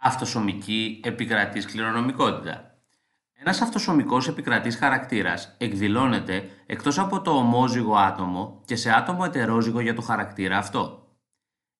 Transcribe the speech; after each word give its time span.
Αυτοσωμική 0.00 1.00
επικρατής 1.04 1.66
κληρονομικότητα. 1.66 2.78
Ένας 3.32 3.60
αυτοσωμικός 3.60 4.28
επικρατής 4.28 4.76
χαρακτήρας 4.76 5.54
εκδηλώνεται 5.58 6.48
εκτός 6.66 6.98
από 6.98 7.20
το 7.20 7.30
ομόζυγο 7.30 7.96
άτομο 7.96 8.62
και 8.64 8.76
σε 8.76 8.92
άτομο 8.92 9.22
ετερόζυγο 9.26 9.80
για 9.80 9.94
το 9.94 10.02
χαρακτήρα 10.02 10.58
αυτό. 10.58 11.06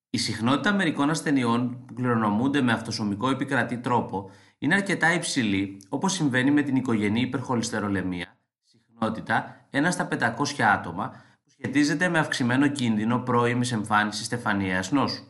Η 0.09 0.17
συχνότητα 0.17 0.73
μερικών 0.73 1.09
ασθενειών 1.09 1.85
που 1.85 1.93
κληρονομούνται 1.93 2.61
με 2.61 2.71
αυτοσωμικό 2.71 3.29
επικρατή 3.29 3.77
τρόπο 3.77 4.31
είναι 4.57 4.73
αρκετά 4.75 5.13
υψηλή, 5.13 5.81
όπως 5.89 6.13
συμβαίνει 6.13 6.51
με 6.51 6.61
την 6.61 6.75
οικογενή 6.75 7.21
υπερχολυστερολεμία, 7.21 8.37
συχνότητα 8.63 9.65
1 9.71 9.87
στα 9.89 10.07
500 10.07 10.61
άτομα, 10.61 11.09
που 11.43 11.49
σχετίζεται 11.49 12.09
με 12.09 12.19
αυξημένο 12.19 12.67
κίνδυνο 12.67 13.19
πρώιμης 13.19 13.71
εμφάνισης 13.71 14.25
στεφανιαίας 14.25 14.91
νόσου. 14.91 15.28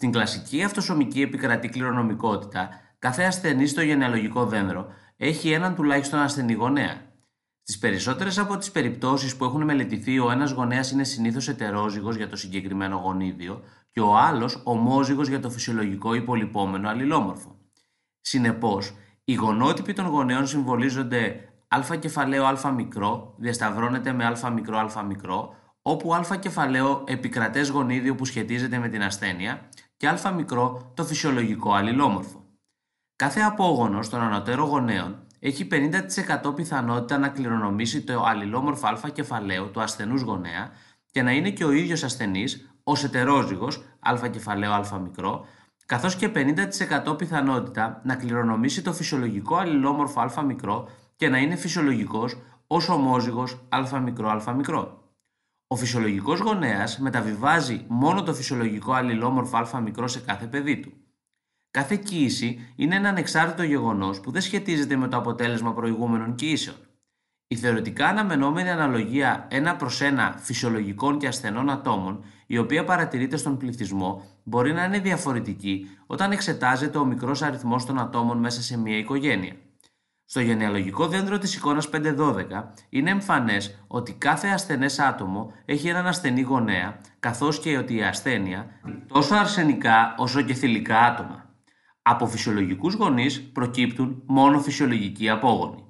Στην 0.00 0.12
κλασική 0.12 0.62
αυτοσωμική 0.62 1.22
επικρατή 1.22 1.68
κληρονομικότητα, 1.68 2.68
κάθε 2.98 3.22
ασθενή 3.22 3.66
στο 3.66 3.82
γενεαλογικό 3.82 4.46
δέντρο 4.46 4.86
έχει 5.16 5.50
έναν 5.50 5.74
τουλάχιστον 5.74 6.20
ασθενή 6.20 6.52
γονέα. 6.52 7.00
Στις 7.62 7.78
περισσότερες 7.78 8.38
από 8.38 8.56
τις 8.56 8.70
περιπτώσεις 8.70 9.36
που 9.36 9.44
έχουν 9.44 9.64
μελετηθεί, 9.64 10.18
ο 10.18 10.30
ένας 10.30 10.50
γονέας 10.50 10.90
είναι 10.90 11.04
συνήθως 11.04 11.48
ετερόζυγος 11.48 12.16
για 12.16 12.28
το 12.28 12.36
συγκεκριμένο 12.36 12.96
γονίδιο 12.96 13.62
και 13.90 14.00
ο 14.00 14.16
άλλος 14.16 14.60
ομόζυγος 14.64 15.28
για 15.28 15.40
το 15.40 15.50
φυσιολογικό 15.50 16.14
υπολοιπόμενο 16.14 16.88
αλληλόμορφο. 16.88 17.58
Συνεπώς, 18.20 18.94
οι 19.24 19.34
γονότυποι 19.34 19.92
των 19.92 20.06
γονέων 20.06 20.46
συμβολίζονται 20.46 21.48
α 21.68 21.96
κεφαλαίο 21.96 22.44
α 22.44 22.72
μικρό 22.72 23.34
διασταυρώνεται 23.36 24.12
με 24.12 24.24
α 24.24 24.50
μικρό 24.50 24.78
α 24.78 25.02
μικρό, 25.02 25.54
όπου 25.82 26.14
α 26.14 26.36
κεφαλαίο 26.40 27.04
επικρατές 27.06 27.68
γονίδιο 27.68 28.14
που 28.14 28.24
σχετίζεται 28.24 28.78
με 28.78 28.88
την 28.88 29.02
ασθένεια 29.02 29.68
και 29.96 30.08
α 30.08 30.32
μικρό 30.32 30.92
το 30.94 31.04
φυσιολογικό 31.04 31.72
αλληλόμορφο. 31.72 32.44
Κάθε 33.16 33.40
απόγονος 33.40 34.08
των 34.08 34.20
ανωτέρων 34.20 34.68
γονέων 34.68 35.26
έχει 35.40 35.68
50% 36.46 36.54
πιθανότητα 36.54 37.18
να 37.18 37.28
κληρονομήσει 37.28 38.02
το 38.02 38.22
αλληλόμορφο 38.24 38.86
α 38.86 39.10
κεφαλαίο 39.12 39.66
του 39.66 39.80
ασθενούς 39.80 40.22
γονέα 40.22 40.70
και 41.10 41.22
να 41.22 41.32
είναι 41.32 41.50
και 41.50 41.64
ο 41.64 41.70
ίδιος 41.70 42.02
ασθενής 42.02 42.74
ως 42.84 43.04
ετερόζυγος 43.04 43.82
α 44.00 44.28
κεφαλαίο 44.28 44.72
α 44.72 44.98
μικρό, 44.98 45.46
καθώς 45.86 46.16
και 46.16 46.30
50% 46.34 47.18
πιθανότητα 47.18 48.00
να 48.04 48.14
κληρονομήσει 48.14 48.82
το 48.82 48.92
φυσιολογικό 48.92 49.56
αλληλόμορφο 49.56 50.20
α 50.20 50.42
μικρό 50.42 50.88
και 51.16 51.28
να 51.28 51.38
είναι 51.38 51.56
φυσιολογικός 51.56 52.36
ως 52.66 52.88
ομόζυγος 52.88 53.66
α 53.68 54.00
μικρό 54.00 54.28
α 54.28 54.52
μικρό. 54.52 55.09
Ο 55.72 55.76
φυσιολογικός 55.76 56.38
γονέας 56.38 56.98
μεταβιβάζει 56.98 57.84
μόνο 57.88 58.22
το 58.22 58.34
φυσιολογικό 58.34 58.92
αλληλόμορφο 58.92 59.56
α 59.56 59.80
μικρό 59.80 60.08
σε 60.08 60.20
κάθε 60.20 60.46
παιδί 60.46 60.80
του. 60.80 60.92
Κάθε 61.70 61.96
κοίηση 61.96 62.72
είναι 62.76 62.96
ένα 62.96 63.08
ανεξάρτητο 63.08 63.62
γεγονός 63.62 64.20
που 64.20 64.30
δεν 64.30 64.40
σχετίζεται 64.42 64.96
με 64.96 65.08
το 65.08 65.16
αποτέλεσμα 65.16 65.74
προηγούμενων 65.74 66.34
κοίησεων. 66.34 66.76
Η 67.46 67.56
θεωρητικά 67.56 68.06
αναμενόμενη 68.06 68.70
αναλογία 68.70 69.48
1 69.50 69.74
προς 69.78 70.00
1 70.02 70.34
φυσιολογικών 70.36 71.18
και 71.18 71.26
ασθενών 71.26 71.70
ατόμων, 71.70 72.24
η 72.46 72.58
οποία 72.58 72.84
παρατηρείται 72.84 73.36
στον 73.36 73.56
πληθυσμό, 73.56 74.24
μπορεί 74.44 74.72
να 74.72 74.84
είναι 74.84 74.98
διαφορετική 74.98 75.86
όταν 76.06 76.32
εξετάζεται 76.32 76.98
ο 76.98 77.04
μικρός 77.04 77.42
αριθμός 77.42 77.86
των 77.86 77.98
ατόμων 77.98 78.38
μέσα 78.38 78.62
σε 78.62 78.78
μια 78.78 78.96
οικογένεια. 78.96 79.54
Στο 80.30 80.40
γενεαλογικό 80.40 81.06
δέντρο 81.06 81.38
της 81.38 81.54
εικόνας 81.54 81.88
512 81.88 82.72
είναι 82.88 83.10
εμφανές 83.10 83.84
ότι 83.86 84.12
κάθε 84.12 84.48
ασθενές 84.48 84.98
άτομο 84.98 85.52
έχει 85.64 85.88
έναν 85.88 86.06
ασθενή 86.06 86.40
γονέα, 86.40 87.00
καθώς 87.20 87.60
και 87.60 87.78
ότι 87.78 87.94
η 87.94 88.02
ασθένεια 88.02 88.66
τόσο 89.08 89.34
αρσενικά 89.34 90.14
όσο 90.18 90.42
και 90.42 90.54
θηλυκά 90.54 90.98
άτομα. 90.98 91.54
Από 92.02 92.26
φυσιολογικούς 92.26 92.94
γονείς 92.94 93.50
προκύπτουν 93.52 94.22
μόνο 94.26 94.60
φυσιολογικοί 94.60 95.28
απόγονοι. 95.28 95.84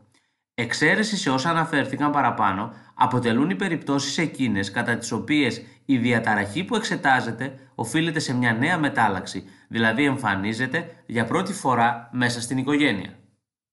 Εξαίρεση 0.54 1.16
σε 1.16 1.30
όσα 1.30 1.50
αναφέρθηκαν 1.50 2.10
παραπάνω 2.10 2.72
αποτελούν 2.94 3.50
οι 3.50 3.56
περιπτώσεις 3.56 4.18
εκείνες 4.18 4.70
κατά 4.70 4.96
τις 4.96 5.12
οποίες 5.12 5.62
η 5.84 5.98
διαταραχή 5.98 6.64
που 6.64 6.76
εξετάζεται 6.76 7.58
οφείλεται 7.74 8.18
σε 8.18 8.34
μια 8.34 8.52
νέα 8.52 8.78
μετάλλαξη, 8.78 9.44
δηλαδή 9.68 10.04
εμφανίζεται 10.04 11.02
για 11.06 11.24
πρώτη 11.24 11.52
φορά 11.52 12.08
μέσα 12.12 12.40
στην 12.40 12.58
οικογένεια. 12.58 13.19